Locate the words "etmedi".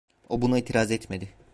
0.91-1.33